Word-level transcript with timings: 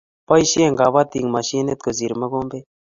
Boisie 0.29 0.69
kabotik 0.79 1.25
mashinit 1.35 1.79
kosir 1.85 2.11
mokombet, 2.19 2.65